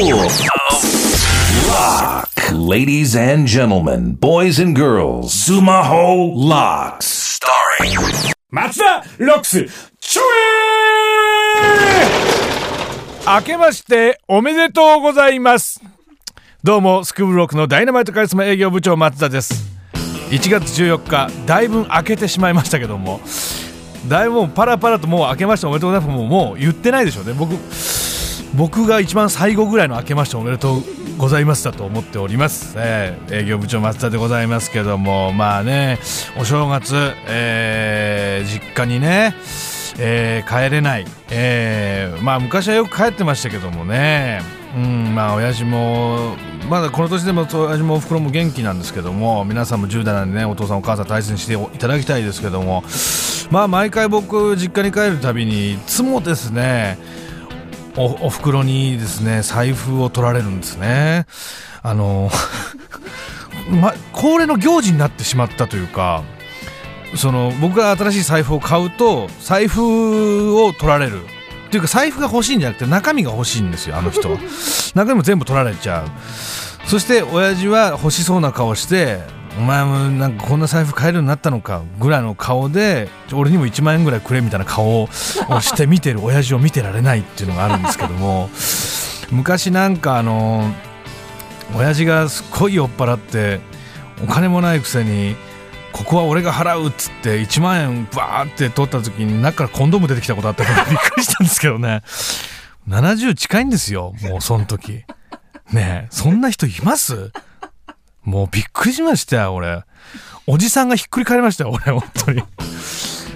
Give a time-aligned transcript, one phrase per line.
[0.00, 0.30] Lock.
[2.52, 7.40] Ladies and gentlemen, boys and girls, Sumaho Locks.
[7.40, 7.98] Starring
[8.48, 9.66] 松田ロックス
[9.98, 10.22] ちょ
[13.26, 15.80] え明けましておめでとうございます。
[16.62, 19.64] どうもスクールロックのダイナマイトカリスマ営業部長松田です。
[20.30, 23.20] 1月14日だいぶ明けてしまいましたけども。
[24.06, 26.16] だいぶもうパラパラともう明けましておめでとうございます。
[26.16, 27.32] もうもう言ってないでしょうね。
[27.32, 27.56] 僕
[28.54, 30.82] 僕が一番最後ぐらいの明けましておめでとう
[31.18, 35.98] ございますだと思っております、えー営業部長松田でございますけどもまあね
[36.38, 36.94] お正月、
[37.26, 39.34] えー実家にね、
[39.98, 44.40] えー帰れない、えーまあ昔はよく帰ってましたけどもね。
[44.76, 46.36] うんまあ親父も
[46.68, 52.84] まだこの年でも親父もおふくろも元気なんですけども皆さんも10代なんでねお父さんお母さん大切にしていただきたいですけども
[53.50, 56.98] まあ毎回僕実家に帰るたびにいつもですね
[57.98, 61.26] おお袋にですね財布を取られるんですね。
[61.82, 62.30] あの
[63.70, 66.22] ま、恒例の行事になってしまったというか
[67.16, 71.24] その僕が新しい財布を買うと財布を取られる。
[71.66, 74.38] っていうか財布が欲しいんじゃなくて中身が欲しいんですよあの人は。
[74.94, 76.10] 中身も全部取られちゃう。
[76.88, 79.20] そして親父は欲しそうな顔して
[79.58, 88.48] お前もなんかこんな財布買えるようになったのかぐらいの顔で俺にも1万円ぐらいくれみたいな顔をして見てる親父を見てられないっていうのがあるんですけども。
[89.30, 90.72] 昔なんかあの
[91.76, 93.60] 親父がすっごい酔っ払って
[94.24, 95.36] お金もないくせに
[95.92, 102.02] ここは俺が払うっつって1万円バーって取った時に中からコンドーム出てきたことあったから びっくりしたんですけどね。
[102.88, 105.04] 70近いんですよもうその時。
[105.72, 107.30] ねえそんな人います？
[108.24, 109.82] もうびくりしましたよ俺。
[110.46, 112.42] おじさんがひっくり返りましたよ俺本当に。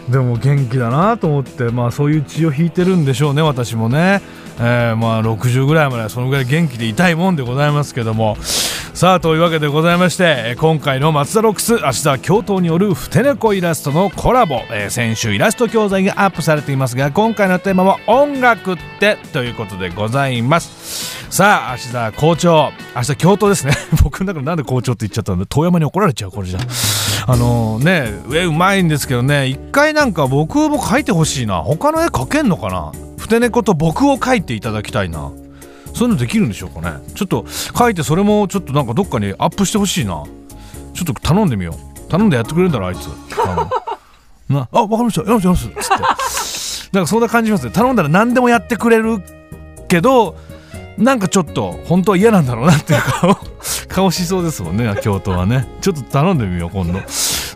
[0.09, 4.21] でも元気だなと思ってまあそういう血を引いてるんでしょうね私もね、
[4.59, 8.37] えーまあ60ぐらいまでそのぐらい元気でいたいもんでございますけども。
[8.95, 21.33] さあというわけでございまして今回の松田ロックス明日は京都によるふてねこイラストのコラボ、えー先週イラスト教材がアップされていますが今回のテーマは音楽ってということでございます。
[21.33, 23.73] さあ明日校長明日京都ですね。
[24.05, 26.61] 僕の中でなんで校長って言っちゃったんで遠山に怒られちゃうこれじゃ。
[27.27, 31.63] あのね絵うまいんですけどね一回なんか僕も描いてほしいな。
[31.63, 32.93] 他の絵描けんのかな？
[33.17, 35.31] ふてねこと僕を描いていただきたいな。
[36.03, 37.01] そういうのできるんでしょうかね。
[37.15, 40.25] ちょっと書いてそれもちょっとなんかどっかにアップしてほしいな。
[40.95, 42.11] ちょっと頼んでみよう。
[42.11, 43.07] 頼んでやってくれるんだろあいつ。
[43.41, 43.71] あ
[44.51, 44.57] の。
[44.57, 45.21] なあわかりました。
[45.21, 45.89] やりますやります。
[45.91, 46.97] つって。
[46.97, 47.73] なんかそんな感じしますね。
[47.73, 49.23] 頼んだら何でもやってくれる
[49.87, 50.37] けど
[50.99, 53.37] なんかちょっと本当は嫌なんだろうなっていう顔。
[53.87, 55.69] 顔しそうですもんね京都はね。
[55.83, 56.99] ちょっと頼んでみよう今度。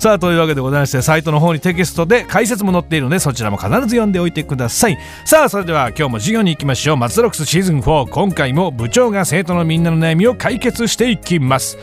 [0.06, 4.98] さあというわけでございましてサイトの方にテキストで解説も載っているのでそちらも必ず読んでおいてください。
[5.24, 6.96] さあそれでは今日も授業に行きましょう。
[6.96, 11.76] 松田ロックスシーズン4今回も部長が生徒のみんなの悩みを解決していきます。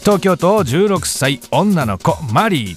[0.00, 2.76] 東京都16歳女の子マリ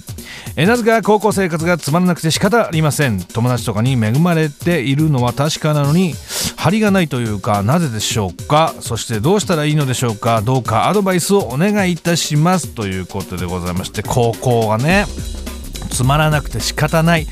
[0.56, 3.18] えなぜか高校生活がつまらなくて仕方ありません。
[3.18, 6.12] 友達とかに恵まれているのは確かなのに
[6.62, 8.72] 張りがないというかなぜでしょうか？
[8.78, 10.42] そしてどうしたらいいのでしょうか？
[10.42, 15.06] どうかアドバイスをお願いいたしますということでございまして高校がね
[15.90, 17.26] つまらなくて仕方ない。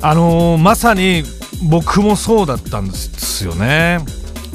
[0.00, 1.22] あのーまさに
[1.68, 3.98] 僕もそうだったんですよね。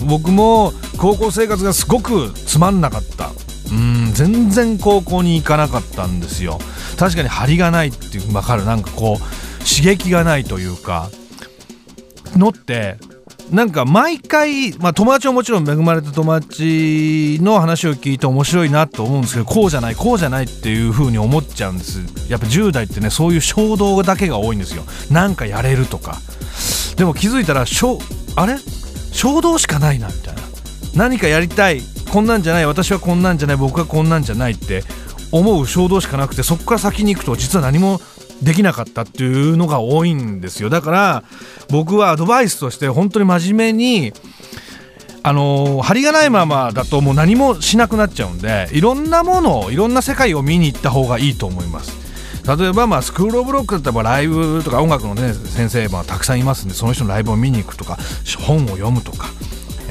[0.07, 3.29] 僕も高校生活がすごくつまんなかった。
[3.71, 6.57] うん全然高校に行かなかったんですよ。
[6.97, 8.65] 確かに張りがないっていう分かる。
[8.65, 9.19] なんかこう
[9.59, 11.11] 刺激がないというか。
[12.35, 12.97] のって
[13.51, 21.99] なんか毎回、まあ、友達はもちろん恵まれた友達の話を聞いて面白いなと思うんですけどこうじゃないこうじゃないっていう風に思っちゃうんです。
[22.29, 24.83] やっぱ10代ってねそういう衝動だけが多いんですよ。
[25.09, 26.17] なんかやれるとか。
[26.97, 27.99] でも気づいたらしょ
[28.35, 28.57] あれ？
[29.13, 30.41] 衝動しかないなみたいな。
[30.95, 31.81] 何かやりたい。
[32.11, 32.65] こんなんじゃない。
[32.65, 33.57] 私はこんなんじゃない。
[33.57, 34.83] 僕はこんなんじゃないって
[35.31, 37.99] 思う衝動しかなくてそこから先に行くと実は何も
[38.41, 40.69] できなかったっていうのが多いんですよ。
[40.69, 41.23] だから
[41.69, 44.13] 僕はアドバイスとして本当に真面目に
[45.23, 52.07] あの張りがないままだともう何もしなくなっちゃうんでいろんなものをいろんな世界を見に行った方がいいと思います。
[52.47, 57.97] 例えばまあスクール・オブ・ロックだったらライブとか音楽の、ね、先生もたくさんいますんでその人のライブを見に行くとか
[58.39, 59.27] 本を読むとか、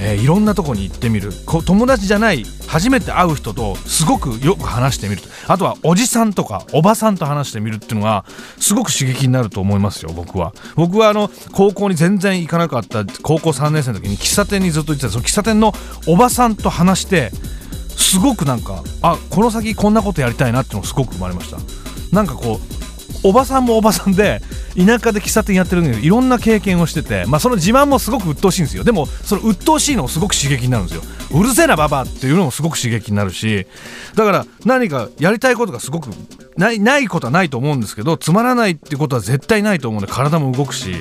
[0.06, 1.32] えーいろんなとこに行ってみる。
[1.46, 5.28] こ友達じゃない初めて会う人とすごくよく話してみると。
[5.48, 8.24] あとはおじさんとかおばさんと話してみるっていうのが
[8.60, 10.54] すごく刺激になると思いますよ僕は。
[10.76, 15.10] 僕はあの高校に全然行かなかった高校3年生の時に喫茶店にずっと行ってた。
[15.10, 15.72] その喫茶店の
[16.06, 17.32] おばさんと話して
[17.96, 21.58] すごくなんかあこの先こんなことやりたいなっていうのがすごく生まれました。
[22.12, 22.75] なんかこう
[23.28, 24.40] おばさんもおばさんで
[24.76, 28.84] 田舎で喫茶店やってるんだけどいろんな経験をしてて、まあ、その自慢もすごく鬱陶しいんですよ。
[28.84, 31.02] でもその鬱陶しいのもすごく刺激になるんですよ。
[31.32, 33.66] うるせえなババアっていうのもすごく刺激になるし
[34.14, 36.08] だから何かやりたいことがすごく
[36.56, 40.94] ないないことはないと思うんですけどつまらないってことは絶対ないと思うんで体も動くし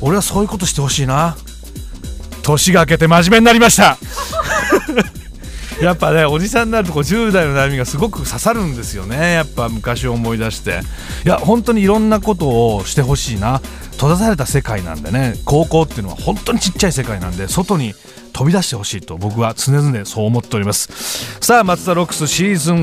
[0.00, 1.36] 俺はそういうことしてほしいな。
[2.42, 3.96] 年が明けて真面目になりました。
[5.80, 9.32] やっぱねおじさんになるとこう10代の悩みがすごく刺さるんですよね。
[9.32, 10.80] やっぱ昔を思い出して。
[11.24, 13.60] いや本当にいろんなことをしてほしいな。
[13.92, 15.34] 閉ざされた世界なんでね。
[15.44, 17.94] 高校っていうのは本当にちっちゃい世界なんで外に
[18.32, 21.38] 飛び出してほしいと僕は常々そう思っております。
[21.40, 22.82] さあ松田ロックスシーズン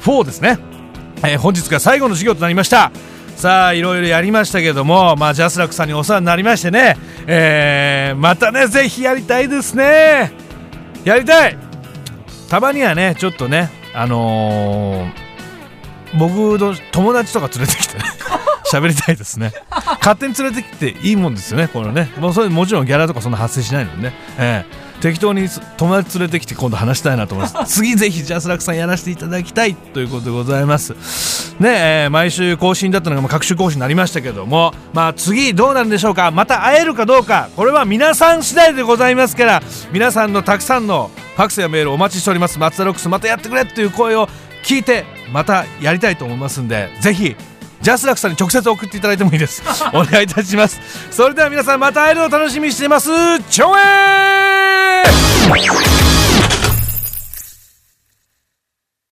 [0.00, 0.58] 4ですね、
[1.18, 2.90] えー、本日が最後の授業となりました。
[3.36, 6.96] さあいろいろやりましたけども、まあ、ジャスラックさんにお世話になりましてね、
[7.26, 10.32] えー、またねぜひやりたいですね。
[11.04, 11.63] やりたい。
[12.48, 18.04] たまにはねちょっとねあのー、僕の友達とか連れてきてね。
[18.74, 19.52] 喋りたいですね。
[20.00, 22.10] 勝手に連れてきていいもんですよねこれね。
[22.18, 27.74] もうそれもちろんギャラとかそんな発生しないのでね、えー、適当に友達連れてきて今度話したいなと思います。
[27.80, 30.92] 次ぜひジャスラックさんやらせていただきたいということでございます。
[31.60, 34.74] ねえー、毎週更新だったのが、まあ、各週更新になりましたけども。
[34.92, 36.30] まあ次どうなるんでしょうか。
[36.30, 37.48] また会えるかどうか。
[37.54, 39.62] これは皆さん次第でございますから。
[39.92, 42.58] 皆さんのたくさんのファクスやメールお待ちしております。
[42.58, 44.28] 松田ロックスまたやってくれという声を
[44.64, 46.90] 聞いてまたやりたいと思いますんで。
[47.00, 47.36] ぜひ
[47.84, 49.62] ジャスラックさんに直接送っていただいてもいいです。
[49.92, 50.80] お願いいたします。
[51.10, 53.10] それでは皆さんまた会えるのを楽しみにしています。
[53.50, 56.13] チョエー